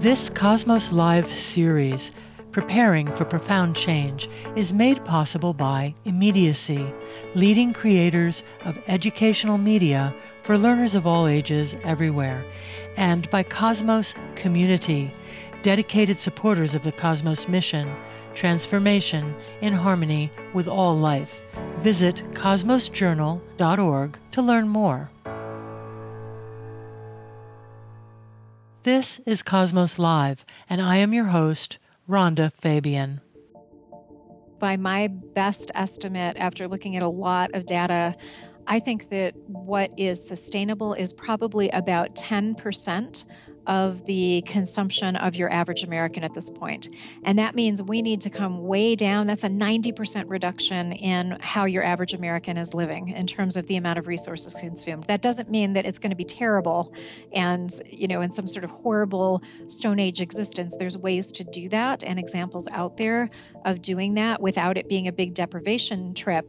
[0.00, 2.12] This Cosmos Live series,
[2.52, 6.86] Preparing for Profound Change, is made possible by Immediacy,
[7.34, 12.44] leading creators of educational media for learners of all ages everywhere,
[12.96, 15.12] and by Cosmos Community,
[15.62, 17.92] dedicated supporters of the Cosmos mission,
[18.34, 21.42] transformation in harmony with all life.
[21.78, 25.10] Visit cosmosjournal.org to learn more.
[28.84, 31.78] This is Cosmos Live, and I am your host,
[32.08, 33.20] Rhonda Fabian.
[34.60, 38.14] By my best estimate, after looking at a lot of data,
[38.68, 43.24] I think that what is sustainable is probably about 10%
[43.68, 46.88] of the consumption of your average American at this point.
[47.22, 49.26] And that means we need to come way down.
[49.26, 53.76] That's a 90% reduction in how your average American is living in terms of the
[53.76, 55.04] amount of resources consumed.
[55.04, 56.94] That doesn't mean that it's going to be terrible
[57.32, 60.74] and, you know, in some sort of horrible Stone Age existence.
[60.76, 63.28] There's ways to do that and examples out there
[63.66, 66.48] of doing that without it being a big deprivation trip.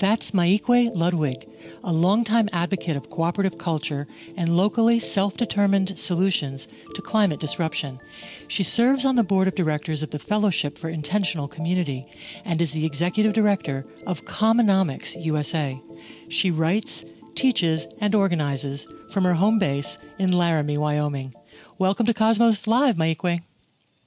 [0.00, 1.48] That's Maikwe Ludwig,
[1.82, 7.98] a longtime advocate of cooperative culture and locally self determined solutions to climate disruption.
[8.46, 12.06] She serves on the board of directors of the Fellowship for Intentional Community
[12.44, 15.80] and is the executive director of Commonomics USA.
[16.28, 17.04] She writes,
[17.34, 21.34] teaches, and organizes from her home base in Laramie, Wyoming.
[21.78, 23.42] Welcome to Cosmos Live, Maikwe.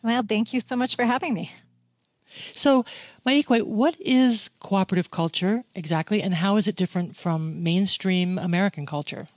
[0.02, 1.50] Well, thank you so much for having me.
[2.54, 2.86] So,
[3.26, 9.28] Maikwe, what is cooperative culture exactly, and how is it different from mainstream American culture?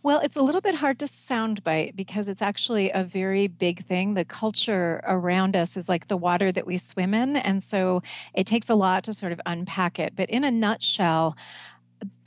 [0.00, 4.14] Well, it's a little bit hard to soundbite because it's actually a very big thing.
[4.14, 7.36] The culture around us is like the water that we swim in.
[7.36, 8.02] And so
[8.32, 10.14] it takes a lot to sort of unpack it.
[10.14, 11.36] But in a nutshell,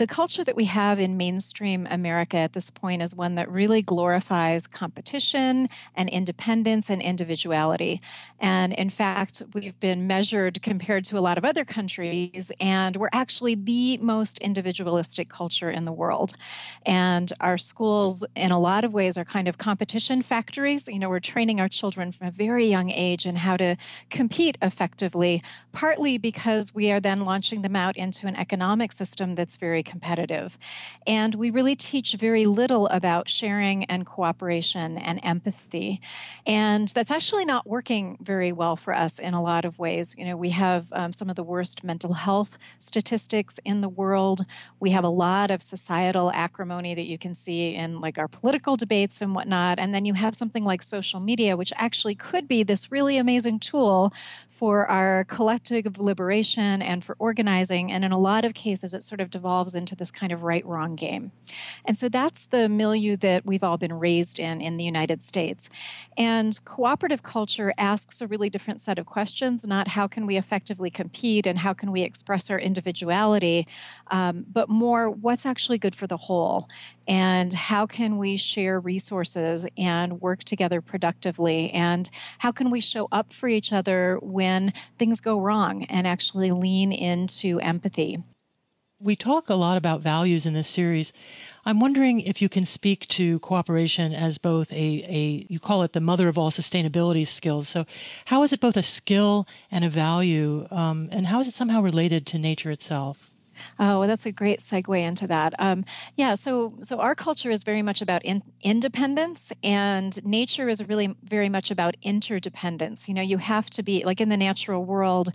[0.02, 3.84] the culture that we have in mainstream America at this point is one that really
[3.84, 8.02] glorifies competition and independence and individuality.
[8.40, 13.14] And in fact, we've been measured compared to a lot of other countries, and we're
[13.14, 16.34] actually the most individualistic culture in the world.
[16.84, 20.88] And our schools, in a lot of ways, are kind of competition factories.
[20.88, 23.76] You know, we're training our children from a very young age in how to
[24.10, 29.58] compete effectively, partly because we are then launching them out into an economic system that's
[29.58, 30.58] very competitive.
[31.06, 36.00] And we really teach very little about sharing and cooperation and empathy.
[36.46, 40.16] And that's actually not working very well for us in a lot of ways.
[40.18, 44.42] You know, we have um, some of the worst mental health statistics in the world.
[44.80, 48.78] We have a lot of societal acrimony that you can see in like our political
[48.78, 49.78] debates and whatnot.
[49.78, 53.60] And then you have something like social media, which actually could be this really amazing
[53.60, 54.14] tool
[54.62, 57.92] for our collective liberation and for organizing.
[57.92, 60.64] And in a lot of cases, it sort of devolves into this kind of right
[60.68, 61.32] wrong game.
[61.84, 65.72] And so that's the milieu that we've all been raised in in the United States.
[66.16, 70.92] And cooperative culture asks a really different set of questions not how can we effectively
[70.92, 73.68] compete and how can we express our individuality,
[74.12, 76.70] um, but more what's actually good for the whole
[77.08, 83.08] and how can we share resources and work together productively and how can we show
[83.12, 84.51] up for each other when
[84.98, 88.18] things go wrong and actually lean into empathy
[89.02, 91.12] we talk a lot about values in this series.
[91.66, 94.76] I'm wondering if you can speak to cooperation as both a,
[95.08, 97.68] a you call it the mother of all sustainability skills.
[97.68, 97.86] So,
[98.26, 101.82] how is it both a skill and a value, um, and how is it somehow
[101.82, 103.31] related to nature itself?
[103.80, 105.54] Oh, well, that's a great segue into that.
[105.60, 105.86] Um,
[106.16, 111.16] yeah, so so our culture is very much about in, independence, and nature is really
[111.24, 113.08] very much about interdependence.
[113.08, 115.30] You know, you have to be like in the natural world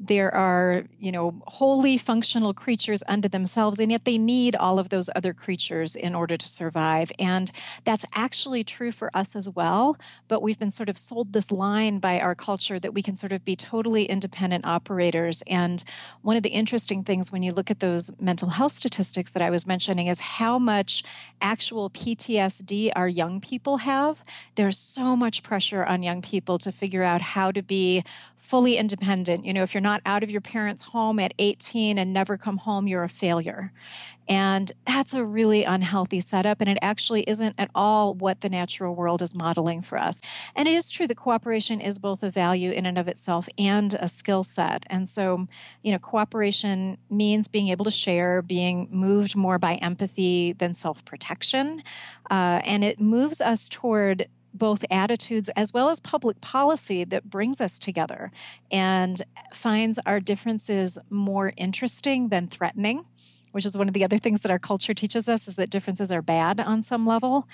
[0.00, 4.90] there are, you know, wholly functional creatures unto themselves, and yet they need all of
[4.90, 7.10] those other creatures in order to survive.
[7.18, 7.50] And
[7.84, 9.96] that's actually true for us as well.
[10.28, 13.32] But we've been sort of sold this line by our culture that we can sort
[13.32, 15.42] of be totally independent operators.
[15.48, 15.82] And
[16.22, 19.50] one of the interesting things when you look at those mental health statistics that I
[19.50, 21.02] was mentioning is how much
[21.40, 24.22] actual PTSD our young people have.
[24.54, 28.04] There's so much pressure on young people to figure out how to be
[28.48, 29.44] fully independent.
[29.44, 32.56] You know, if you're not out of your parents' home at 18 and never come
[32.56, 33.72] home, you're a failure.
[34.26, 36.62] And that's a really unhealthy setup.
[36.62, 40.22] And it actually isn't at all what the natural world is modeling for us.
[40.56, 43.92] And it is true that cooperation is both a value in and of itself and
[44.00, 44.86] a skill set.
[44.88, 45.46] And so,
[45.82, 51.04] you know, cooperation means being able to share, being moved more by empathy than self
[51.04, 51.82] protection.
[52.30, 57.60] Uh, and it moves us toward both attitudes as well as public policy that brings
[57.60, 58.32] us together
[58.70, 59.22] and
[59.52, 63.04] finds our differences more interesting than threatening
[63.52, 66.12] which is one of the other things that our culture teaches us is that differences
[66.12, 67.48] are bad on some level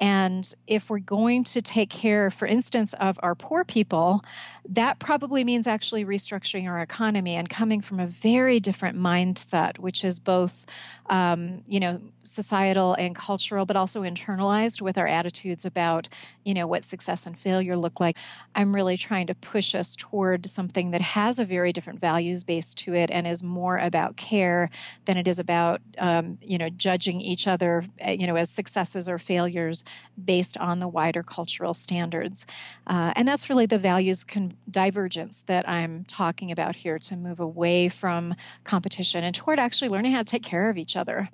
[0.00, 4.24] And if we're going to take care, for instance, of our poor people,
[4.66, 10.02] that probably means actually restructuring our economy and coming from a very different mindset, which
[10.04, 10.64] is both,
[11.10, 16.08] um, you know, societal and cultural, but also internalized with our attitudes about,
[16.44, 18.16] you know, what success and failure look like.
[18.54, 22.72] I'm really trying to push us toward something that has a very different values base
[22.74, 24.70] to it and is more about care
[25.06, 29.08] than it is about, um, you know, judging each other, eh, you know, as successes
[29.08, 29.84] or failures
[30.22, 32.46] based on the wider cultural standards.
[32.86, 37.40] Uh, and that's really the values con- divergence that I'm talking about here to move
[37.40, 38.34] away from
[38.64, 41.30] competition and toward actually learning how to take care of each other.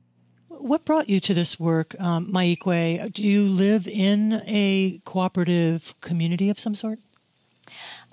[0.48, 3.12] What brought you to this work, um, Maikwe?
[3.12, 6.98] Do you live in a cooperative community of some sort?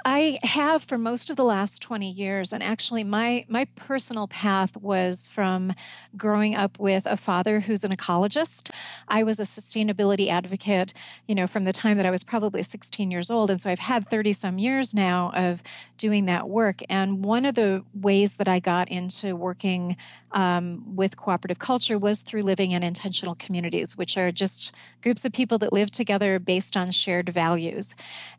[0.05, 2.51] I have for most of the last 20 years.
[2.51, 5.73] And actually, my, my personal path was from
[6.17, 8.69] growing up with a father who's an ecologist.
[9.07, 10.93] I was a sustainability advocate,
[11.27, 13.49] you know, from the time that I was probably 16 years old.
[13.49, 15.63] And so I've had 30 some years now of
[15.97, 16.81] doing that work.
[16.89, 19.95] And one of the ways that I got into working
[20.33, 25.31] um, with cooperative culture was through living in intentional communities, which are just groups of
[25.31, 27.95] people that live together based on shared values.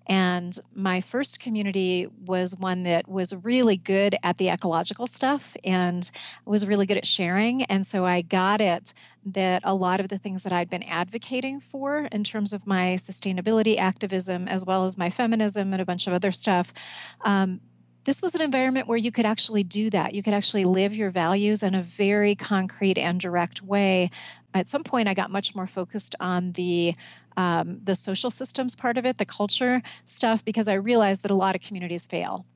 [0.06, 6.11] And my first community was one that was really good at the ecological stuff and
[6.44, 7.62] was really good at sharing.
[7.64, 8.93] And so I got it
[9.25, 12.96] that a lot of the things that I'd been advocating for in terms of my
[12.99, 16.75] sustainability activism, as well as my feminism and a bunch of other stuff,
[17.23, 17.61] um,
[18.05, 20.15] this was an environment where you could actually do that.
[20.15, 24.11] You could actually live your values in a very concrete and direct way.
[24.53, 26.95] At some point, I got much more focused on the
[27.37, 31.35] um, the social systems part of it, the culture stuff, because I realized that a
[31.35, 32.47] lot of communities fail.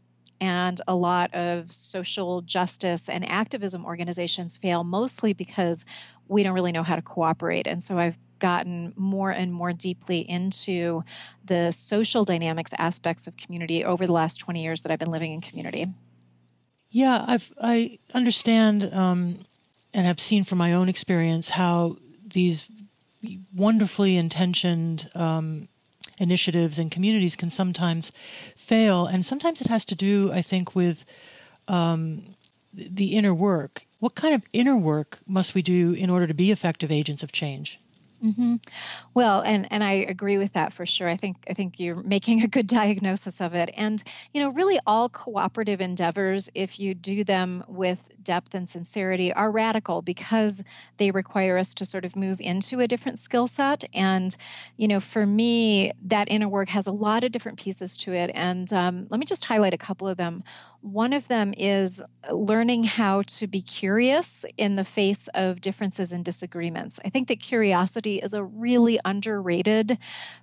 [0.40, 5.84] And a lot of social justice and activism organizations fail mostly because
[6.28, 7.66] we don't really know how to cooperate.
[7.66, 11.04] And so I've gotten more and more deeply into
[11.44, 15.32] the social dynamics aspects of community over the last 20 years that I've been living
[15.32, 15.86] in community.
[16.90, 19.44] Yeah, I've, I understand um,
[19.92, 21.96] and have seen from my own experience how
[22.26, 22.68] these
[23.54, 25.68] wonderfully intentioned um,
[26.18, 28.12] initiatives and communities can sometimes
[28.56, 29.06] fail.
[29.06, 31.04] And sometimes it has to do, I think, with
[31.66, 32.22] um,
[32.72, 33.84] the inner work.
[33.98, 37.32] What kind of inner work must we do in order to be effective agents of
[37.32, 37.80] change?
[38.24, 38.56] Mm-hmm.
[39.14, 41.08] Well, and and I agree with that for sure.
[41.08, 43.70] I think I think you're making a good diagnosis of it.
[43.76, 44.02] And
[44.34, 49.50] you know, really, all cooperative endeavors, if you do them with depth and sincerity, are
[49.50, 50.62] radical because
[50.98, 53.84] they require us to sort of move into a different skill set.
[53.94, 54.36] And
[54.76, 58.30] you know, for me, that inner work has a lot of different pieces to it.
[58.34, 60.44] And um, let me just highlight a couple of them.
[60.82, 66.22] One of them is learning how to be curious in the face of differences and
[66.24, 67.00] disagreements.
[67.04, 69.98] I think that curiosity is a really underrated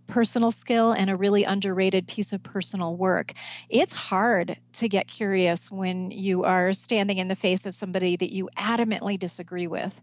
[0.07, 3.33] personal skill and a really underrated piece of personal work.
[3.69, 8.33] It's hard to get curious when you are standing in the face of somebody that
[8.33, 10.01] you adamantly disagree with.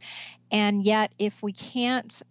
[0.50, 2.22] And yet, if we can't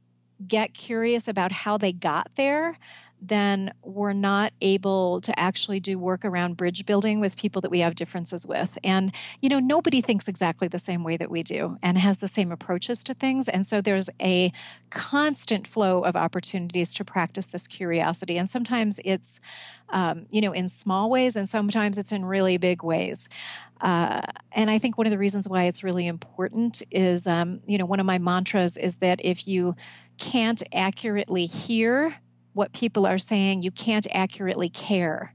[0.48, 2.78] get curious about how they got there,
[3.22, 7.80] then we're not able to actually do work around bridge building with people that we
[7.80, 8.80] have differences with.
[8.84, 12.28] And, you know, nobody thinks exactly the same way that we do and has the
[12.28, 13.48] same approaches to things.
[13.48, 14.52] And so there's a
[14.90, 18.39] constant flow of opportunities to practice this curiosity.
[18.39, 19.39] And sometimes it's,
[19.89, 23.30] um, you know, in small ways, and sometimes it's in really big ways.
[23.82, 24.22] Uh,
[24.52, 27.86] and I think one of the reasons why it's really important is, um, you know,
[27.86, 29.76] one of my mantras is that if you
[30.18, 32.16] can't accurately hear
[32.54, 35.34] what people are saying, you can't accurately care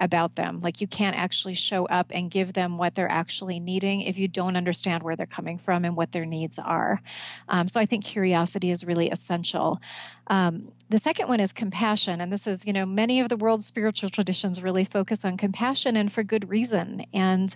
[0.00, 0.60] about them.
[0.60, 4.28] Like you can't actually show up and give them what they're actually needing if you
[4.28, 7.00] don't understand where they're coming from and what their needs are.
[7.48, 9.80] Um, so I think curiosity is really essential.
[10.28, 12.20] Um, the second one is compassion.
[12.20, 15.96] And this is, you know, many of the world's spiritual traditions really focus on compassion
[15.96, 17.04] and for good reason.
[17.12, 17.54] And,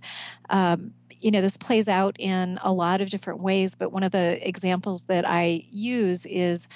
[0.50, 4.12] um, you know, this plays out in a lot of different ways, but one of
[4.12, 6.68] the examples that I use is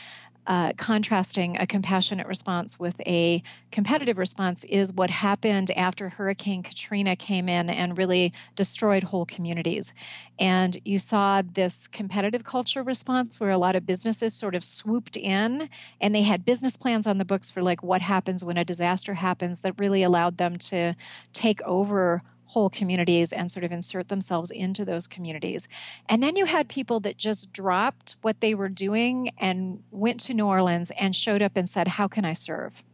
[0.46, 7.16] uh, contrasting a compassionate response with a competitive response is what happened after Hurricane Katrina
[7.16, 9.92] came in and really destroyed whole communities.
[10.38, 15.16] And you saw this competitive culture response where a lot of businesses sort of swooped
[15.16, 15.68] in
[16.00, 19.14] and they had business plans on the books for like what happens when a disaster
[19.14, 20.94] happens that really allowed them to
[21.32, 25.68] take over whole communities and sort of insert themselves into those communities.
[26.08, 30.34] And then you had people that just dropped what they were doing and went to
[30.34, 32.84] New Orleans and showed up and said, How can I serve?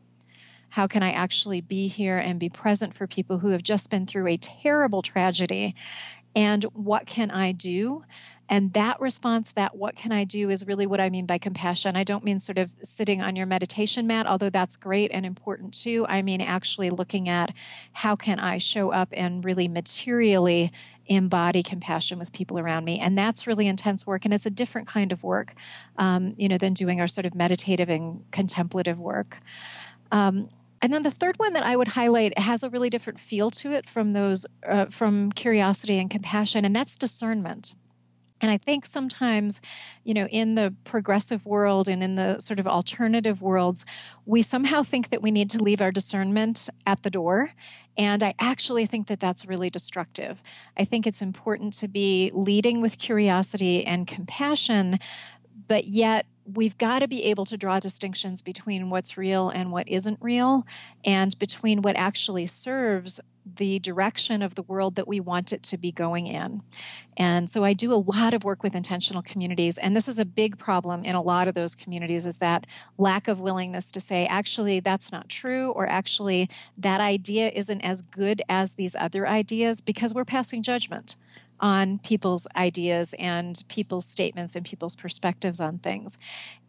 [0.71, 4.07] How can I actually be here and be present for people who have just been
[4.07, 5.75] through a terrible tragedy?
[6.35, 8.05] And what can I do?
[8.53, 11.97] And that response, that what can I do, is really what I mean by compassion.
[11.97, 15.73] I don't mean sort of sitting on your meditation mat, although that's great and important
[15.73, 16.05] too.
[16.07, 17.55] I mean actually looking at
[17.95, 20.71] how can I show up and really materially
[21.07, 24.87] embody compassion with people around me and that's really intense work and it's a different
[24.87, 25.53] kind of work
[25.97, 29.41] um, you know than doing our sort of meditative and contemplative work
[30.13, 30.49] um,
[30.83, 33.73] and then the third one that I would highlight has a really different feel to
[33.73, 37.75] it from those uh, from curiosity and compassion, and that's discernment.
[38.43, 39.61] And I think sometimes,
[40.03, 43.87] you know, in the progressive world and in the sort of alternative worlds,
[44.27, 47.53] we somehow think that we need to leave our discernment at the door.
[47.97, 50.43] And I actually think that that's really destructive.
[50.77, 54.99] I think it's important to be leading with curiosity and compassion,
[55.69, 59.89] but yet we've got to be able to draw distinctions between what's real and what
[59.89, 60.67] isn't real,
[61.05, 65.77] and between what actually serves the direction of the world that we want it to
[65.77, 66.63] be going in.
[67.17, 70.25] And so I do a lot of work with intentional communities and this is a
[70.25, 74.27] big problem in a lot of those communities is that lack of willingness to say
[74.27, 79.81] actually that's not true or actually that idea isn't as good as these other ideas
[79.81, 81.17] because we're passing judgment
[81.63, 86.19] on people's ideas and people's statements and people's perspectives on things.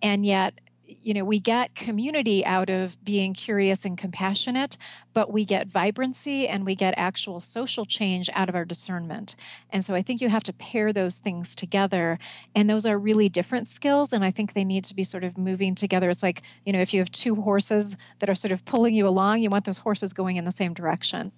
[0.02, 0.60] And yet,
[1.02, 4.78] you know, we get community out of being curious and compassionate,
[5.14, 9.36] but we get vibrancy and we get actual social change out of our discernment.
[9.70, 12.20] And so I think you have to pair those things together.
[12.56, 14.14] And those are really different skills.
[14.14, 16.10] And I think they need to be sort of moving together.
[16.10, 19.08] It's like, you know, if you have two horses that are sort of pulling you
[19.08, 21.32] along, you want those horses going in the same direction.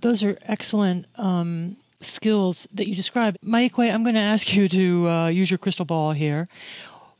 [0.00, 3.36] Those are excellent um, skills that you describe.
[3.44, 6.46] Maikwe, I'm going to ask you to uh, use your crystal ball here.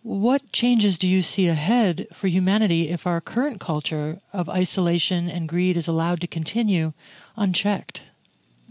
[0.03, 5.49] What changes do you see ahead for humanity if our current culture of isolation and
[5.49, 6.93] greed is allowed to continue
[7.37, 8.03] unchecked?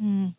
[0.02, 0.34] Mm.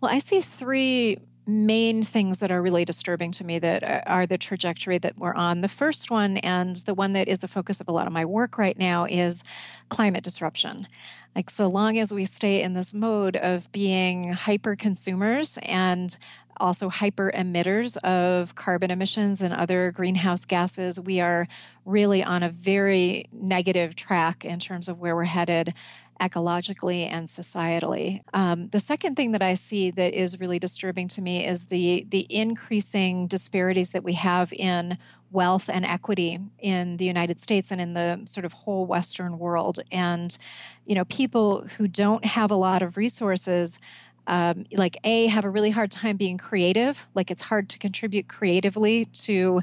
[0.00, 4.38] Well, I see three main things that are really disturbing to me that are the
[4.38, 5.60] trajectory that we're on.
[5.60, 8.24] The first one, and the one that is the focus of a lot of my
[8.24, 9.44] work right now, is
[9.88, 10.88] climate disruption.
[11.36, 16.16] Like, so long as we stay in this mode of being hyper consumers and
[16.58, 21.46] also hyper emitters of carbon emissions and other greenhouse gases, we are
[21.84, 25.74] really on a very negative track in terms of where we're headed
[26.20, 28.22] ecologically and societally.
[28.32, 32.06] Um, the second thing that I see that is really disturbing to me is the
[32.08, 34.96] the increasing disparities that we have in
[35.34, 39.80] wealth and equity in the United States and in the sort of whole Western world.
[39.90, 40.38] And,
[40.86, 43.80] you know, people who don't have a lot of resources,
[44.26, 47.06] um, like A, have a really hard time being creative.
[47.14, 49.62] Like it's hard to contribute creatively to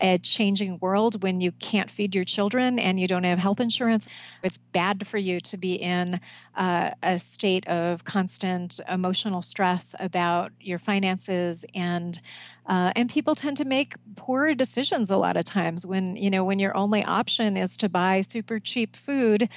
[0.00, 4.08] a changing world when you can't feed your children and you don't have health insurance.
[4.42, 6.20] It's bad for you to be in
[6.56, 12.20] uh, a state of constant emotional stress about your finances and
[12.66, 16.44] uh, and people tend to make poor decisions a lot of times when you know
[16.44, 19.48] when your only option is to buy super cheap food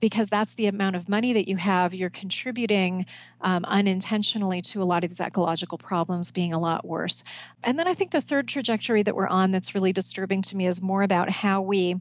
[0.00, 3.06] because that's the amount of money that you have, you're contributing
[3.40, 7.24] um, unintentionally to a lot of these ecological problems being a lot worse.
[7.62, 10.66] And then I think the third trajectory that we're on that's really disturbing to me
[10.66, 11.96] is more about how we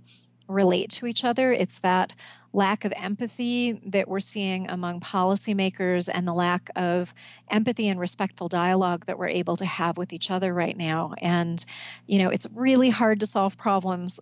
[0.47, 1.51] relate to each other.
[1.51, 2.13] It's that
[2.53, 7.13] lack of empathy that we're seeing among policymakers and the lack of
[7.51, 11.13] empathy and respectful dialogue that we're able to have with each other right now.
[11.19, 11.63] And,
[12.07, 14.19] you know, it's really hard to solve problems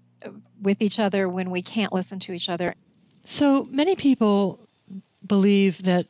[0.60, 2.76] with each other when we can't listen to each other.
[3.26, 4.60] So many people
[5.26, 6.06] believe that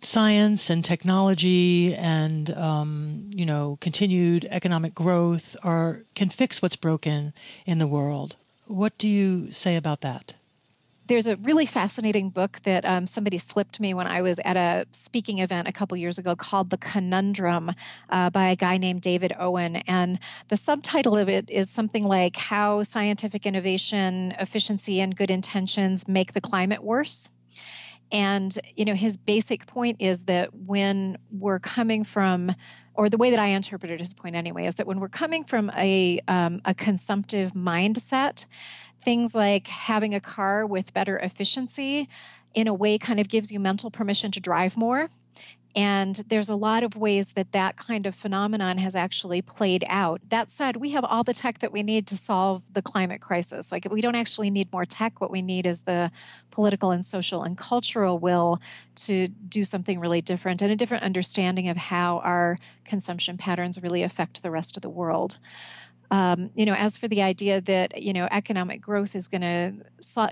[0.00, 7.34] science and technology and um, you know continued economic growth are can fix what's broken
[7.66, 8.36] in the world.
[8.66, 10.35] What do you say about that?
[11.06, 14.86] There's a really fascinating book that um, somebody slipped me when I was at a
[14.90, 17.72] speaking event a couple years ago called The Conundrum
[18.10, 19.76] uh, by a guy named David Owen.
[19.76, 26.08] And the subtitle of it is something like How Scientific Innovation, Efficiency, and Good Intentions
[26.08, 27.38] Make the Climate Worse.
[28.12, 32.54] And, you know, his basic point is that when we're coming from
[32.94, 35.70] or the way that I interpreted his point anyway, is that when we're coming from
[35.76, 38.46] a, um, a consumptive mindset,
[39.06, 42.08] things like having a car with better efficiency
[42.54, 45.08] in a way kind of gives you mental permission to drive more
[45.76, 50.22] and there's a lot of ways that that kind of phenomenon has actually played out.
[50.30, 53.70] That said, we have all the tech that we need to solve the climate crisis.
[53.70, 55.20] Like, we don't actually need more tech.
[55.20, 56.10] What we need is the
[56.50, 58.58] political and social and cultural will
[59.04, 64.02] to do something really different and a different understanding of how our consumption patterns really
[64.02, 65.36] affect the rest of the world.
[66.10, 69.72] Um, you know, as for the idea that you know economic growth is going to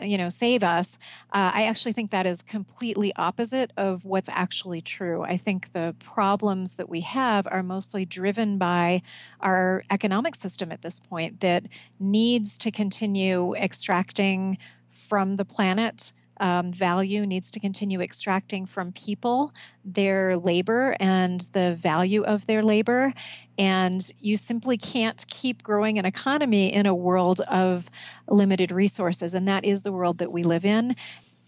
[0.02, 0.98] you know save us,
[1.32, 5.22] uh, I actually think that is completely opposite of what's actually true.
[5.22, 9.02] I think the problems that we have are mostly driven by
[9.40, 11.64] our economic system at this point that
[11.98, 14.58] needs to continue extracting
[14.90, 19.52] from the planet um, value needs to continue extracting from people
[19.84, 23.12] their labor and the value of their labor.
[23.58, 27.90] And you simply can't keep growing an economy in a world of
[28.28, 29.34] limited resources.
[29.34, 30.96] And that is the world that we live in.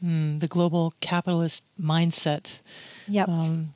[0.05, 2.61] Mm, the global capitalist mindset.
[3.09, 3.29] Yep.
[3.29, 3.75] Um,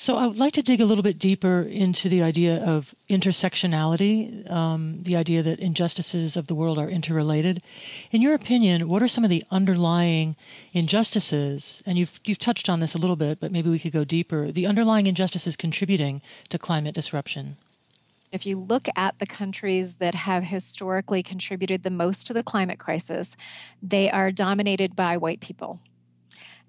[0.00, 4.50] so I would like to dig a little bit deeper into the idea of intersectionality,
[4.50, 7.60] um, the idea that injustices of the world are interrelated.
[8.10, 10.36] In your opinion, what are some of the underlying
[10.72, 11.82] injustices?
[11.84, 14.50] And you've you've touched on this a little bit, but maybe we could go deeper.
[14.50, 17.58] The underlying injustices contributing to climate disruption.
[18.32, 22.78] If you look at the countries that have historically contributed the most to the climate
[22.78, 23.36] crisis,
[23.82, 25.80] they are dominated by white people.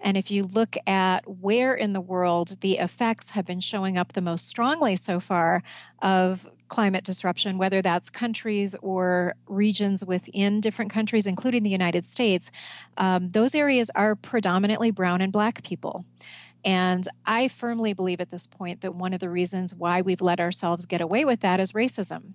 [0.02, 4.12] And if you look at where in the world the effects have been showing up
[4.12, 5.62] the most strongly so far
[6.02, 12.50] of climate disruption, whether that's countries or regions within different countries, including the United States,
[12.96, 16.04] um, those areas are predominantly brown and black people.
[16.64, 20.40] And I firmly believe at this point that one of the reasons why we've let
[20.40, 22.34] ourselves get away with that is racism.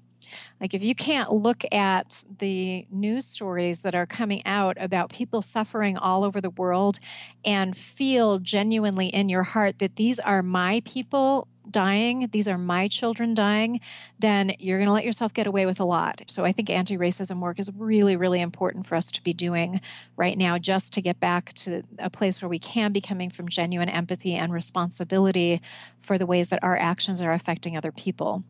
[0.60, 5.42] Like, if you can't look at the news stories that are coming out about people
[5.42, 7.00] suffering all over the world
[7.46, 12.88] and feel genuinely in your heart that these are my people dying, these are my
[12.88, 13.80] children dying,
[14.20, 16.22] then you're going to let yourself get away with a lot.
[16.28, 19.82] So I think anti racism work is really, really important for us to be doing
[20.16, 23.48] right now just to get back to a place where we can be coming from
[23.48, 25.60] genuine empathy and responsibility
[26.00, 28.44] for the ways that our actions are affecting other people.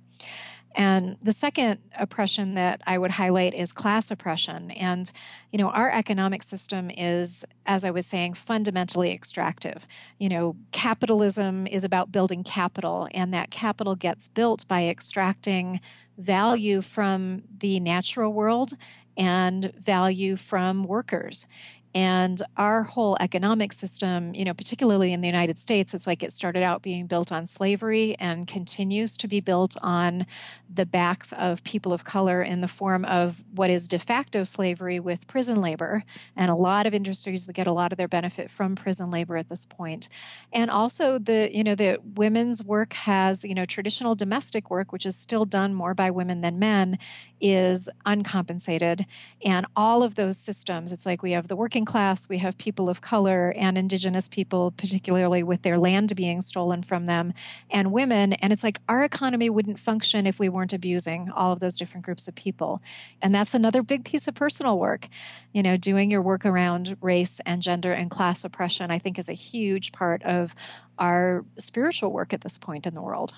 [0.77, 4.69] And the second oppression that I would highlight is class oppression.
[4.69, 5.11] And,
[5.51, 9.87] you know, our economic system is, as I was saying, fundamentally extractive.
[10.19, 15.81] You know, capitalism is about building capital, and that capital gets built by extracting
[16.15, 18.73] value from the natural world
[19.17, 21.47] and value from workers.
[21.97, 26.31] And our whole economic system, you know, particularly in the United States, it's like it
[26.31, 30.27] started out being built on slavery and continues to be built on
[30.71, 34.99] the backs of people of color in the form of what is de facto slavery
[34.99, 36.03] with prison labor.
[36.35, 39.35] And a lot of industries that get a lot of their benefit from prison labor
[39.35, 40.07] at this point.
[40.53, 45.07] And also the, you know, the women's work has, you know, traditional domestic work, which
[45.07, 46.99] is still done more by women than men,
[47.39, 49.05] is uncompensated.
[49.43, 52.89] And all of those systems, it's like we have the working class, we have people
[52.89, 57.33] of color and indigenous people, particularly with their land being stolen from them,
[57.69, 58.33] and women.
[58.33, 62.05] And it's like our economy wouldn't function if we weren't abusing all of those different
[62.05, 62.81] groups of people.
[63.21, 65.07] And that's another big piece of personal work.
[65.53, 69.29] You know, doing your work around race and gender and class oppression, I think, is
[69.29, 70.55] a huge part of
[70.99, 73.33] our spiritual work at this point in the world.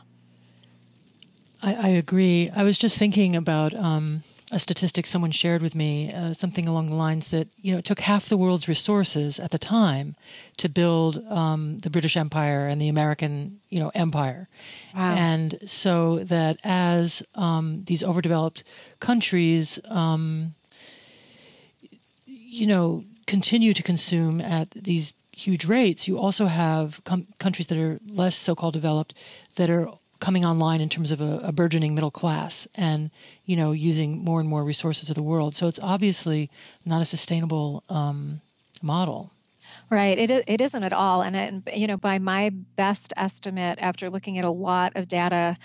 [1.62, 2.50] I, I agree.
[2.56, 6.88] I was just thinking about um, a statistic someone shared with me, uh, something along
[6.88, 10.16] the lines that you know it took half the world's resources at the time
[10.58, 14.48] to build um, the British Empire and the American you know empire,
[14.96, 15.14] wow.
[15.14, 18.64] and so that as um, these overdeveloped
[19.00, 20.56] countries, um,
[22.26, 27.78] you know, continue to consume at these huge rates, you also have com- countries that
[27.78, 29.14] are less so-called developed
[29.56, 29.88] that are
[30.20, 33.10] coming online in terms of a, a, burgeoning middle class and
[33.46, 35.56] you know using more and more resources of the world.
[35.56, 36.50] So it's obviously
[36.86, 38.42] not a sustainable um,
[38.82, 39.32] model.
[39.90, 40.18] Right.
[40.18, 41.22] It, it isn't at all.
[41.22, 45.58] And it, you know by my best estimate after looking at a lot of data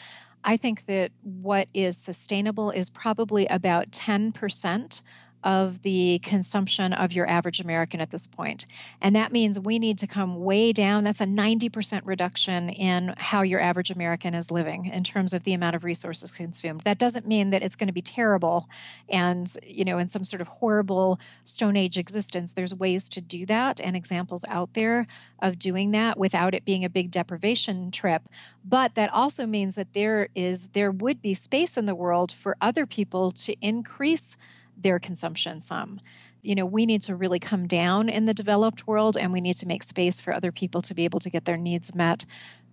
[0.45, 5.01] i think that what is sustainable is probably about 10%
[5.45, 8.65] of the consumption of your average American at this point.
[9.01, 11.05] And that means we need to come way down.
[11.05, 15.53] That's a 90% reduction in how your average American is living in terms of the
[15.53, 16.81] amount of resources consumed.
[16.81, 18.69] That doesn't mean that it's going to be terrible
[19.09, 22.55] and, you know, in some sort of horrible Stone Age existence.
[22.55, 25.07] There's ways to do that and examples out there
[25.41, 28.23] of doing that without it being a big deprivation trip.
[28.65, 32.57] But that also means that there is, there would be space in the world for
[32.63, 34.39] other people to increase
[34.77, 36.01] their consumption some.
[36.43, 39.57] You know, we need to really come down in the developed world and we need
[39.57, 42.27] to make space for other people to be able to get their needs met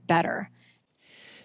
[0.07, 0.49] better.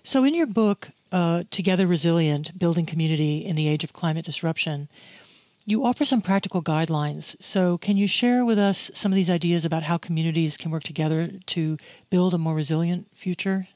[0.02, 4.88] So, in your book, uh, Together Resilient Building Community in the Age of Climate Disruption,
[5.64, 7.34] you offer some practical guidelines.
[7.42, 10.84] So, can you share with us some of these ideas about how communities can work
[10.84, 11.76] together to
[12.08, 13.66] build a more resilient future?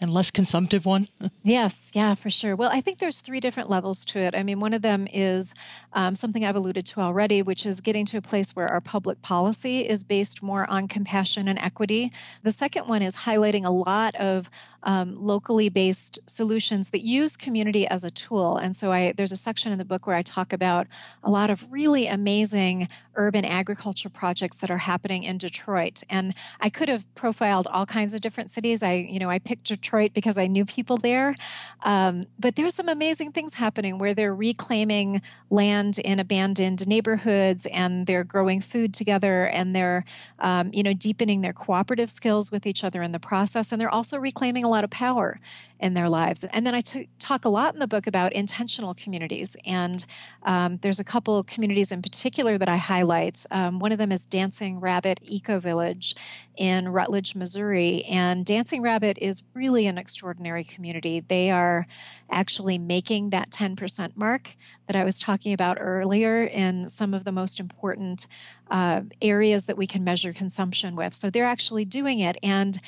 [0.00, 1.08] And less consumptive one?
[1.42, 2.54] yes, yeah, for sure.
[2.54, 4.34] Well, I think there's three different levels to it.
[4.34, 5.54] I mean, one of them is
[5.92, 9.22] um, something I've alluded to already, which is getting to a place where our public
[9.22, 12.12] policy is based more on compassion and equity.
[12.42, 14.50] The second one is highlighting a lot of
[14.82, 18.56] um, locally based solutions that use community as a tool.
[18.56, 20.86] And so I, there's a section in the book where I talk about
[21.22, 26.02] a lot of really amazing urban agriculture projects that are happening in Detroit.
[26.08, 28.82] And I could have profiled all kinds of different cities.
[28.82, 31.34] I, you know, I picked Detroit because I knew people there.
[31.82, 38.06] Um, but there's some amazing things happening where they're reclaiming land in abandoned neighborhoods and
[38.06, 40.04] they're growing food together and they're,
[40.38, 43.72] um, you know, deepening their cooperative skills with each other in the process.
[43.72, 45.40] And they're also reclaiming a lot of power
[45.80, 46.44] in their lives.
[46.44, 49.56] And then I t- talk a lot in the book about intentional communities.
[49.64, 50.04] And
[50.42, 53.07] um, there's a couple communities in particular that I highlight.
[53.50, 56.14] Um, one of them is Dancing Rabbit Eco Village
[56.56, 58.04] in Rutledge, Missouri.
[58.04, 61.20] And Dancing Rabbit is really an extraordinary community.
[61.20, 61.86] They are
[62.30, 67.32] actually making that 10% mark that I was talking about earlier in some of the
[67.32, 68.26] most important
[68.70, 71.14] uh, areas that we can measure consumption with.
[71.14, 72.36] So they're actually doing it.
[72.42, 72.78] And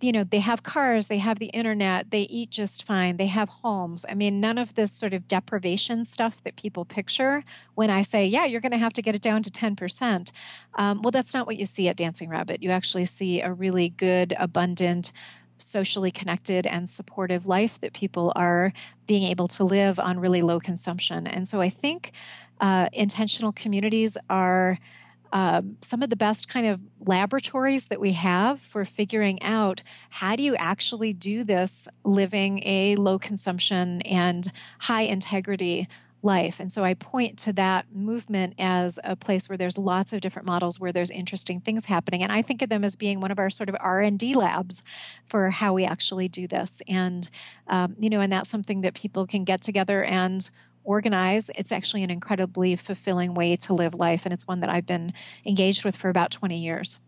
[0.00, 3.48] you know, they have cars, they have the internet, they eat just fine, they have
[3.48, 4.06] homes.
[4.08, 8.26] I mean, none of this sort of deprivation stuff that people picture when I say,
[8.26, 10.30] yeah, you're going to have to get it down to 10%.
[10.74, 12.62] Um, well, that's not what you see at Dancing Rabbit.
[12.62, 15.12] You actually see a really good, abundant,
[15.58, 18.72] socially connected and supportive life that people are
[19.06, 21.26] being able to live on really low consumption.
[21.26, 22.12] And so I think
[22.60, 24.78] uh, intentional communities are
[25.32, 30.36] um, some of the best kind of laboratories that we have for figuring out how
[30.36, 34.48] do you actually do this living a low consumption and
[34.80, 35.88] high integrity
[36.22, 36.60] life.
[36.60, 40.46] And so i point to that movement as a place where there's lots of different
[40.46, 42.22] models where there's interesting things happening.
[42.22, 44.82] And i think of them as being one of our sort of r&d labs
[45.24, 46.82] for how we actually do this.
[46.88, 47.28] And
[47.68, 50.50] um, you know and that's something that people can get together and
[50.84, 51.50] organize.
[51.56, 55.12] It's actually an incredibly fulfilling way to live life, and it's one that I've been
[55.44, 56.98] engaged with for about 20 years.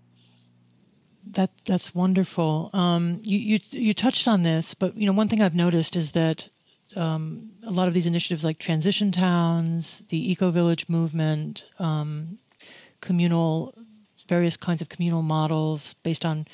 [1.24, 2.70] That that's wonderful.
[2.72, 6.12] Um, you, you you touched on this, but you know one thing I've noticed is
[6.12, 6.48] that
[6.96, 12.38] um, a lot of these initiatives, like transition towns, the eco village movement, um,
[13.00, 13.74] communal,
[14.28, 16.46] various kinds of communal models based on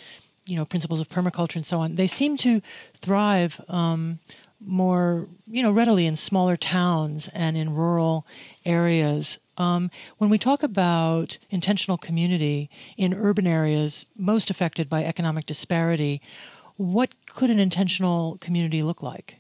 [0.47, 2.61] you know principles of permaculture and so on, they seem to
[3.01, 4.19] thrive um,
[4.61, 8.27] more, you know, readily in smaller towns and in rural
[8.65, 9.39] areas.
[9.57, 16.21] Um, when we talk about intentional community in urban areas most affected by economic disparity,
[16.77, 19.39] what could an intentional community look like?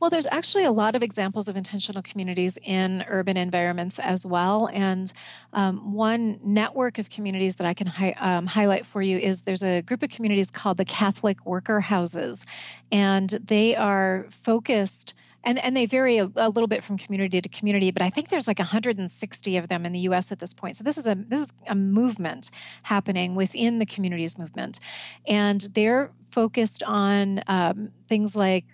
[0.00, 4.68] Well, there's actually a lot of examples of intentional communities in urban environments as well.
[4.72, 5.12] And
[5.52, 9.62] um, one network of communities that I can hi- um, highlight for you is there's
[9.62, 12.46] a group of communities called the Catholic Worker Houses,
[12.92, 15.14] and they are focused.
[15.44, 18.28] And, and they vary a, a, little bit from community to community, but I think
[18.28, 20.30] there's like 160 of them in the U.S.
[20.32, 20.76] at this point.
[20.76, 22.50] So this is a this is a movement
[22.82, 24.80] happening within the communities movement,
[25.26, 28.64] and they're focused on um, things like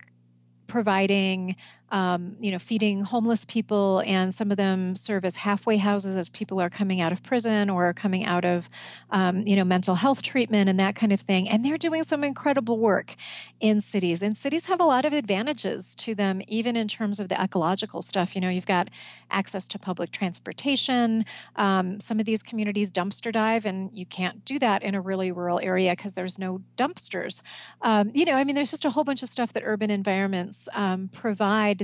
[0.67, 1.57] providing
[1.95, 6.29] um, you know, feeding homeless people, and some of them serve as halfway houses as
[6.29, 8.69] people are coming out of prison or coming out of,
[9.11, 11.49] um, you know, mental health treatment and that kind of thing.
[11.49, 13.15] And they're doing some incredible work
[13.61, 14.25] in cities.
[14.25, 18.03] And cities have a lot of advantages to them, even in terms of the ecological
[18.03, 18.35] stuff.
[18.35, 18.89] You know, you've got
[19.31, 21.25] access to public transportation.
[21.55, 25.31] Um, some of these communities dumpster dive, and you can't do that in a really
[25.31, 27.41] rural area because there's no dumpsters.
[27.83, 30.69] Um, you know, I mean, there's just a whole bunch of stuff that urban environments
[30.75, 31.09] um,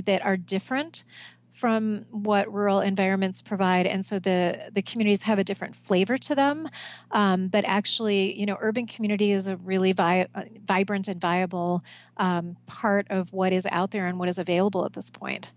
[0.05, 1.03] that are different
[1.51, 3.85] from what rural environments provide.
[3.85, 6.67] And so the the communities have a different flavor to them.
[7.11, 10.27] Um, but actually you know urban community is a really vi-
[10.63, 11.83] vibrant and viable
[12.17, 15.51] um, part of what is out there and what is available at this point.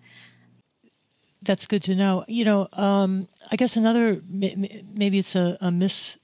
[1.42, 2.24] That's good to know.
[2.28, 6.18] You know um, i guess another maybe it's a, a mis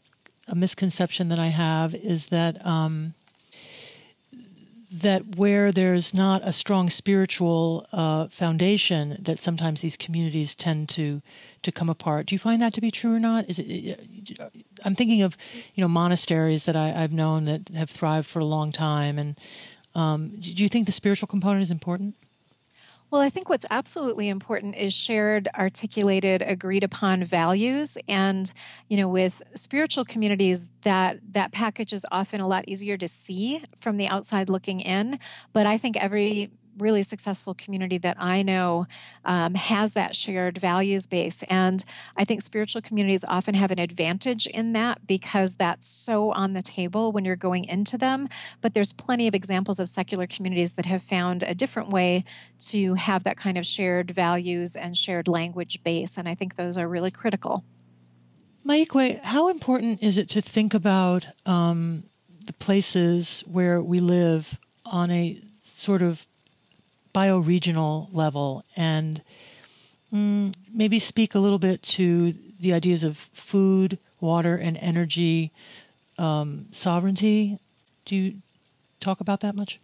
[0.48, 3.14] a misconception that i have is that um,
[4.90, 11.22] that where there's not a strong spiritual uh, foundation, that sometimes these communities tend to
[11.62, 12.26] to come apart.
[12.26, 13.48] Do you find that to be true or not?
[13.48, 14.00] Is it?
[14.84, 15.36] I'm thinking of
[15.74, 19.38] you know monasteries that I, have known that have thrived for a long time, and
[19.94, 22.16] um, do you think the spiritual component is important?
[23.10, 27.98] Well, I think what's absolutely important is shared, articulated, agreed upon values.
[28.08, 28.50] And,
[28.88, 33.64] you know, with spiritual communities, that that package is often a lot easier to see
[33.80, 35.18] from the outside looking in.
[35.52, 38.86] But I think every really successful community that I know
[39.24, 41.42] um, has that shared values base.
[41.44, 41.84] And
[42.16, 46.62] I think spiritual communities often have an advantage in that because that's so on the
[46.62, 48.28] table when you're going into them.
[48.60, 52.24] But there's plenty of examples of secular communities that have found a different way
[52.70, 56.16] to have that kind of shared values and shared language base.
[56.16, 57.64] And I think those are really critical.
[58.66, 62.04] Maikwe, how important is it to think about um,
[62.44, 66.26] the places where we live on a sort of
[67.14, 69.22] bioregional level and
[70.12, 75.50] mm, maybe speak a little bit to the ideas of food, water, and energy
[76.18, 77.58] um, sovereignty?
[78.04, 78.34] Do you
[79.00, 79.80] talk about that much?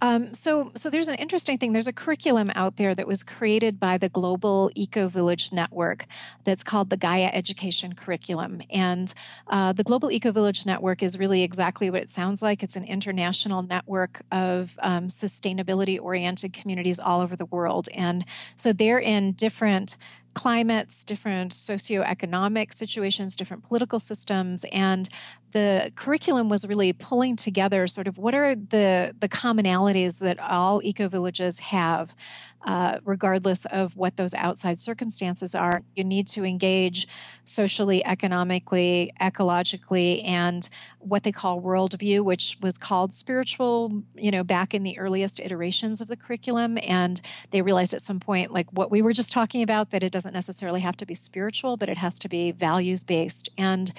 [0.00, 1.72] Um, so, so there's an interesting thing.
[1.72, 6.06] There's a curriculum out there that was created by the Global Eco Village Network
[6.44, 8.62] that's called the Gaia Education Curriculum.
[8.70, 9.12] And
[9.46, 12.62] uh, the Global Eco Village Network is really exactly what it sounds like.
[12.62, 17.88] It's an international network of um, sustainability oriented communities all over the world.
[17.94, 18.24] And
[18.56, 19.96] so they're in different
[20.34, 25.08] climates, different socioeconomic situations, different political systems, and
[25.52, 30.80] the curriculum was really pulling together sort of what are the the commonalities that all
[30.82, 32.14] eco villages have
[32.64, 35.82] uh, regardless of what those outside circumstances are.
[35.96, 37.06] You need to engage
[37.44, 40.68] socially, economically, ecologically, and
[40.98, 46.00] what they call worldview, which was called spiritual, you know, back in the earliest iterations
[46.00, 46.78] of the curriculum.
[46.82, 47.20] And
[47.50, 50.34] they realized at some point, like what we were just talking about, that it doesn't
[50.34, 53.48] necessarily have to be spiritual, but it has to be values based.
[53.56, 53.92] And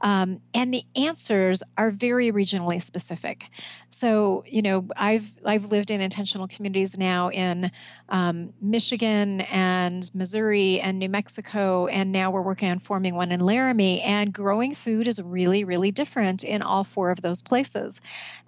[0.00, 3.48] um, and the answers are very regionally specific.
[3.90, 7.70] So, you know, I've I've lived in intentional communities now in
[8.08, 13.40] um, Michigan and Missouri and New Mexico, and now we're working on forming one in
[13.40, 14.00] Laramie.
[14.00, 18.00] And growing food is really, really different in all four of those places.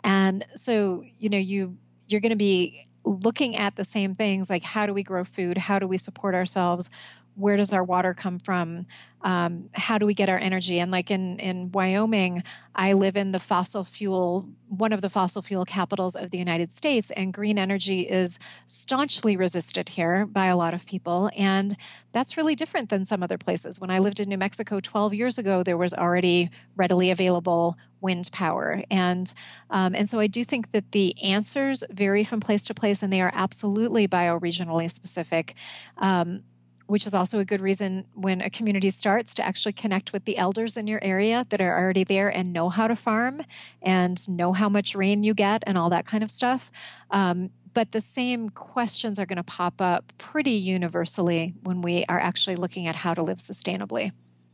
[0.02, 1.76] And so, you know, you
[2.08, 5.58] you're going to be looking at the same things like how do we grow food,
[5.58, 6.90] how do we support ourselves,
[7.34, 8.86] where does our water come from?
[9.22, 10.78] Um, how do we get our energy?
[10.78, 12.42] And like in in wyoming
[12.74, 16.72] i live in the fossil fuel one of the fossil fuel capitals of the united
[16.72, 21.30] states and green energy is staunchly resisted here by a lot of people.
[21.36, 21.76] And
[22.12, 23.80] that's really different than some other places.
[23.80, 28.30] When i lived in new mexico 12 years ago there was already readily available wind
[28.32, 28.82] power.
[28.90, 29.32] And
[29.68, 33.12] um, and so i do think that the answers vary from place to place and
[33.12, 35.54] they are absolutely bioregionally specific.
[35.98, 36.44] Um,
[36.90, 40.36] which is also a good reason when a community starts to actually connect with the
[40.36, 43.42] elders in your area that are already there and know how to farm
[43.80, 46.72] and know how much rain you get and all that kind of stuff.
[47.12, 52.18] Um, but the same questions are going to pop up pretty universally when we are
[52.18, 54.10] actually looking at how to live sustainably.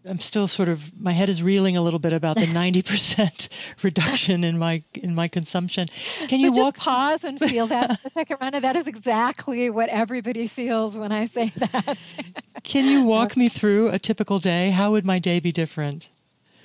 [0.09, 3.49] I'm still sort of my head is reeling a little bit about the 90%
[3.83, 5.89] reduction in my in my consumption.
[6.29, 8.61] Can you so walk- just pause and feel that for a second, Rhonda?
[8.61, 12.15] That is exactly what everybody feels when I say that.
[12.63, 14.71] Can you walk me through a typical day?
[14.71, 16.09] How would my day be different?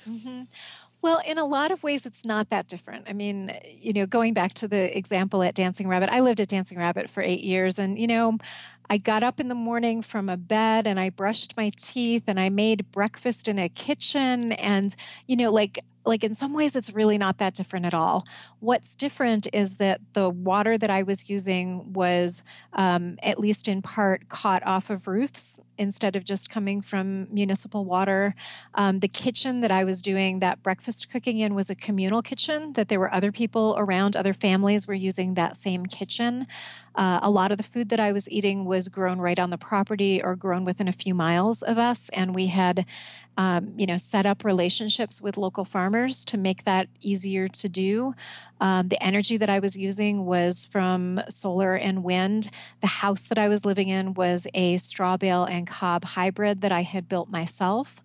[0.08, 0.42] Mm-hmm.
[1.02, 3.06] Well, in a lot of ways, it's not that different.
[3.08, 6.46] I mean, you know, going back to the example at Dancing Rabbit, I lived at
[6.46, 8.38] Dancing Rabbit for eight years, and, you know,
[8.90, 12.38] I got up in the morning from a bed and I brushed my teeth and
[12.38, 14.52] I made breakfast in a kitchen.
[14.52, 14.94] And,
[15.26, 18.26] you know, like like in some ways it's really not that different at all.
[18.60, 23.82] What's different is that the water that i was using was um, at least in
[23.82, 28.34] part caught off of roofs instead of just coming from municipal water.
[28.74, 32.72] Um, the kitchen that i was doing that breakfast cooking in was a communal kitchen
[32.74, 36.46] that there were other people around other families were using that same kitchen.
[36.94, 39.58] Uh, a lot of the food that I was eating was grown right on the
[39.58, 42.84] property or grown within a few miles of us, and we had
[43.36, 48.14] um, you know, set up relationships with local farmers to make that easier to do.
[48.60, 52.48] Um, the energy that I was using was from solar and wind.
[52.80, 56.70] The house that I was living in was a straw bale and cob hybrid that
[56.70, 58.00] I had built myself.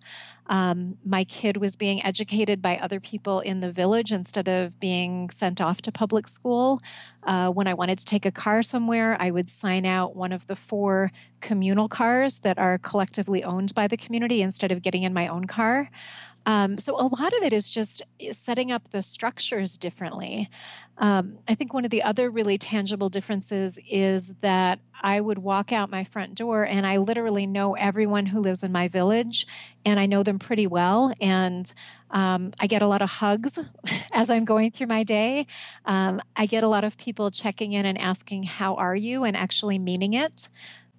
[0.48, 5.30] Um, my kid was being educated by other people in the village instead of being
[5.30, 6.80] sent off to public school.
[7.22, 10.46] Uh, when I wanted to take a car somewhere, I would sign out one of
[10.46, 15.12] the four communal cars that are collectively owned by the community instead of getting in
[15.12, 15.90] my own car.
[16.48, 20.48] Um, so a lot of it is just setting up the structures differently.
[20.96, 25.72] Um, I think one of the other really tangible differences is that I would walk
[25.72, 29.46] out my front door and I literally know everyone who lives in my village
[29.84, 31.12] and I know them pretty well.
[31.20, 31.70] And
[32.10, 33.58] um, I get a lot of hugs
[34.14, 35.46] as I'm going through my day.
[35.84, 39.22] Um, I get a lot of people checking in and asking, How are you?
[39.22, 40.48] and actually meaning it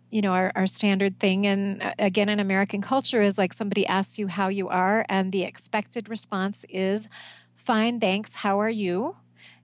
[0.10, 3.86] you know our, our standard thing and uh, again in american culture is like somebody
[3.86, 7.08] asks you how you are and the expected response is
[7.56, 9.15] fine thanks how are you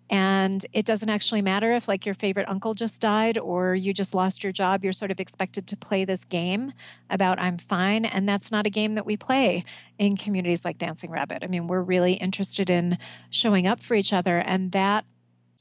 [0.10, 4.14] And it doesn't actually matter if, like, your favorite uncle just died or you just
[4.14, 4.84] lost your job.
[4.84, 6.74] You're sort of expected to play this game
[7.10, 8.06] about I'm fine.
[8.06, 9.66] And that's not a game that we play
[9.98, 11.44] in communities like Dancing Rabbit.
[11.44, 13.00] I mean, we're really interested in
[13.32, 14.38] showing up for each other.
[14.38, 15.06] And that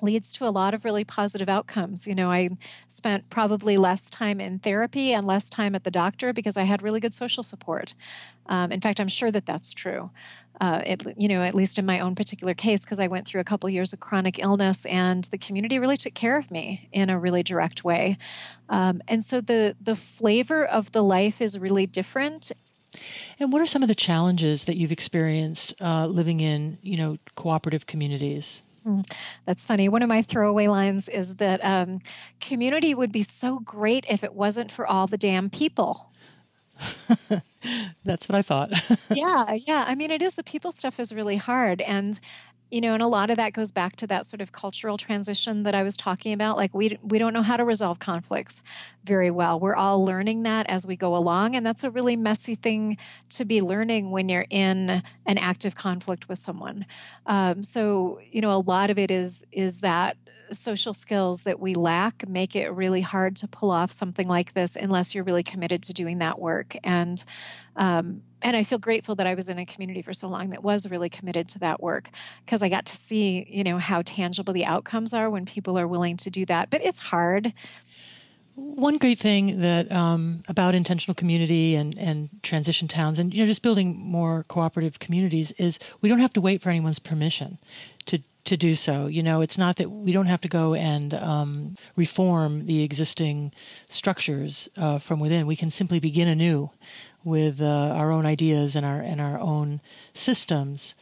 [0.04, 2.06] leads to a lot of really positive outcomes.
[2.06, 2.50] You know, I
[2.88, 6.82] spent probably less time in therapy and less time at the doctor because I had
[6.82, 7.94] really good social support.
[8.46, 10.10] Um, in fact, I'm sure that that's true.
[10.60, 13.40] Uh, it, you know, at least in my own particular case, because I went through
[13.40, 17.10] a couple years of chronic illness, and the community really took care of me in
[17.10, 18.18] a really direct way.
[18.68, 22.52] Um, and so the the flavor of the life is really different.
[23.40, 27.18] And what are some of the challenges that you've experienced uh, living in, you know,
[27.34, 28.62] cooperative communities?
[28.86, 29.10] Mm,
[29.46, 29.88] that's funny.
[29.88, 32.00] One of my throwaway lines is that um,
[32.40, 36.10] community would be so great if it wasn't for all the damn people.
[38.04, 38.70] That's what I thought.
[39.10, 39.84] yeah, yeah.
[39.86, 41.80] I mean, it is the people stuff is really hard.
[41.80, 42.18] And
[42.74, 45.62] you know and a lot of that goes back to that sort of cultural transition
[45.62, 46.56] that i was talking about.
[46.56, 48.62] Like we we don't know how to resolve conflicts
[49.04, 49.60] very well.
[49.60, 52.96] We're all learning that as we go along and that's a really messy thing
[53.30, 56.84] to be learning when you're in an active conflict with someone.
[57.26, 60.16] Um, so you know a lot of it is is that
[60.52, 64.74] social skills that we lack make it really hard to pull off something like this
[64.76, 66.76] unless you're really committed to doing that work.
[66.82, 67.22] And
[67.76, 70.62] um, and I feel grateful that I was in a community for so long that
[70.62, 72.10] was really committed to that work
[72.44, 75.88] because I got to see, you know, how tangible the outcomes are when people are
[75.88, 76.68] willing to do that.
[76.68, 77.54] But it's hard.
[78.54, 83.46] One great thing that um, about intentional community and, and transition towns, and you know,
[83.46, 87.58] just building more cooperative communities, is we don't have to wait for anyone's permission
[88.06, 89.06] to to do so.
[89.06, 93.52] You know, it's not that we don't have to go and um, reform the existing
[93.88, 95.46] structures uh, from within.
[95.46, 96.70] We can simply begin anew
[97.24, 99.80] with uh, our own ideas and our and our own
[100.12, 100.94] systems.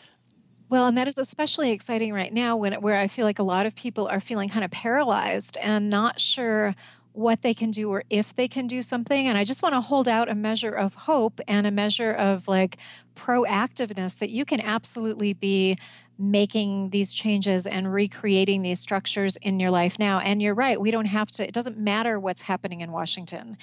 [0.69, 3.67] Well, and that is especially exciting right now when where I feel like a lot
[3.67, 6.75] of people are feeling kind of paralyzed and not sure
[7.13, 9.83] what they can do or if they can do something and I just want to
[9.83, 12.79] hold out a measure of hope and a measure of like
[13.15, 15.77] proactiveness that you can absolutely be
[16.19, 20.21] making these changes and recreating these structures in your life now.
[20.21, 23.57] And you're right, we don't have to, it doesn't matter what's happening in Washington.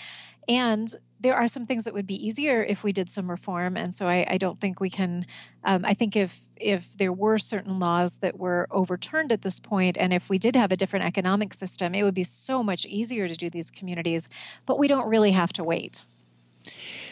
[0.48, 3.94] And there are some things that would be easier if we did some reform, and
[3.94, 5.26] so I, I don't think we can.
[5.64, 9.98] Um, I think if if there were certain laws that were overturned at this point,
[9.98, 13.28] and if we did have a different economic system, it would be so much easier
[13.28, 14.30] to do these communities.
[14.66, 16.06] But we don't really have to wait.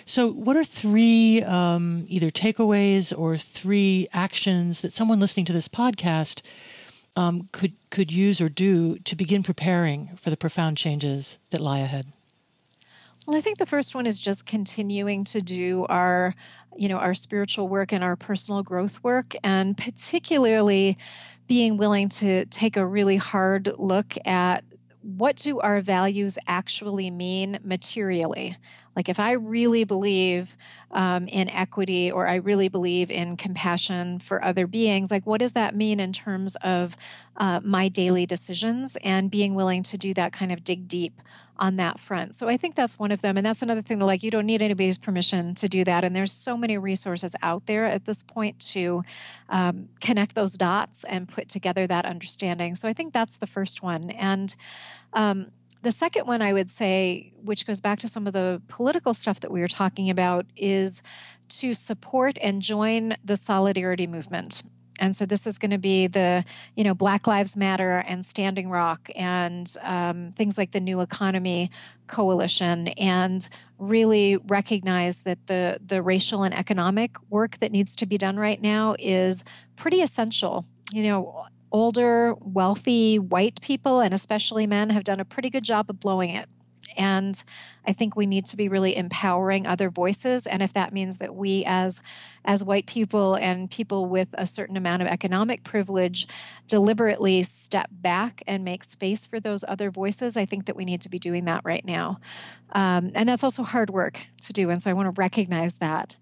[0.06, 5.68] So, what are three um, either takeaways or three actions that someone listening to this
[5.68, 6.42] podcast
[7.18, 11.80] um, could could use or do to begin preparing for the profound changes that lie
[11.80, 12.06] ahead?
[13.28, 16.34] Well, I think the first one is just continuing to do our,
[16.78, 20.98] you know, our spiritual work and our personal growth work, and particularly
[21.46, 24.64] being willing to take a really hard look at
[25.02, 28.56] what do our values actually mean materially.
[28.96, 30.58] Like if i really believe
[30.92, 35.52] um, in equity or i really believe in compassion for other beings like what does
[35.52, 36.96] that mean in terms of
[37.38, 41.22] uh, my daily decisions and being willing to do that kind of dig deep
[41.60, 42.36] on that front.
[42.36, 43.38] So I think that's one of them.
[43.38, 46.04] And that's another thing that like you don't need anybody's permission to do that.
[46.04, 49.04] And there's so many resources out there at this point to
[49.50, 52.76] um, connect those dots and put together that understanding.
[52.76, 54.10] So I think that's the first one.
[54.12, 54.56] And
[55.14, 59.14] um, the second one I would say, which goes back to some of the political
[59.14, 61.02] stuff that we were talking about, is
[61.50, 64.64] to support and join the solidarity movement
[65.00, 66.44] and so this is going to be the
[66.76, 71.70] you know black lives matter and standing rock and um, things like the new economy
[72.08, 78.18] coalition and really recognize that the the racial and economic work that needs to be
[78.18, 79.44] done right now is
[79.76, 80.66] pretty essential.
[80.92, 85.90] You know older wealthy white people and especially men have done a pretty good job
[85.90, 86.48] of blowing it
[86.98, 87.42] and
[87.86, 90.46] I think we need to be really empowering other voices.
[90.46, 92.02] And if that means that we as
[92.44, 96.28] as white people and people with a certain amount of economic privilege
[96.68, 101.02] deliberately step back and make space for those other voices, I think that we need
[101.02, 102.20] to be doing that right now.
[102.72, 104.70] Um, and that's also hard work to do.
[104.70, 106.16] And so I want to recognize that.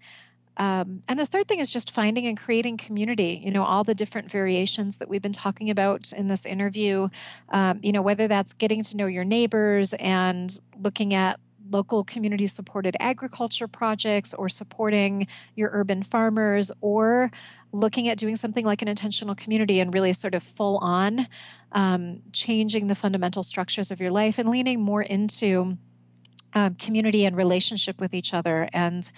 [0.56, 3.40] Um, and the third thing is just finding and creating community.
[3.44, 7.08] You know, all the different variations that we've been talking about in this interview.
[7.50, 11.38] Um, you know, whether that's getting to know your neighbors and looking at
[11.70, 17.30] local community supported agriculture projects or supporting your urban farmers or
[17.72, 21.26] looking at doing something like an intentional community and really sort of full on
[21.72, 25.76] um, changing the fundamental structures of your life and leaning more into
[26.54, 29.10] um, community and relationship with each other and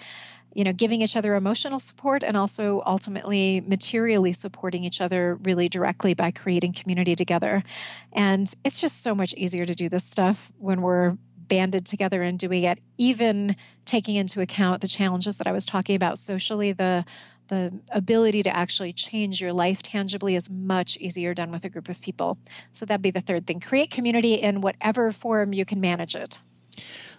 [0.53, 5.69] you know, giving each other emotional support and also ultimately materially supporting each other really
[5.69, 7.63] directly by creating community together.
[8.11, 12.39] And it's just so much easier to do this stuff when we're banded together and
[12.39, 17.05] doing it, even taking into account the challenges that I was talking about socially, the
[17.49, 21.89] the ability to actually change your life tangibly is much easier done with a group
[21.89, 22.37] of people.
[22.71, 23.59] So that'd be the third thing.
[23.59, 26.39] Create community in whatever form you can manage it.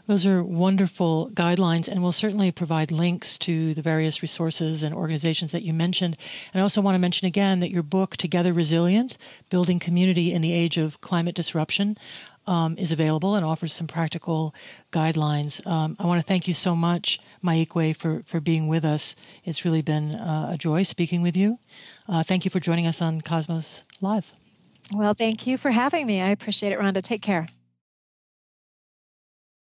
[0.07, 5.53] Those are wonderful guidelines, and we'll certainly provide links to the various resources and organizations
[5.53, 6.17] that you mentioned.
[6.53, 9.17] And I also want to mention again that your book, Together Resilient
[9.51, 11.97] Building Community in the Age of Climate Disruption,
[12.47, 14.55] um, is available and offers some practical
[14.93, 15.65] guidelines.
[15.67, 19.15] Um, I want to thank you so much, Ma'ikwe, for, for being with us.
[19.45, 21.59] It's really been uh, a joy speaking with you.
[22.09, 24.33] Uh, thank you for joining us on Cosmos Live.
[24.93, 26.21] Well, thank you for having me.
[26.21, 27.03] I appreciate it, Rhonda.
[27.03, 27.47] Take care.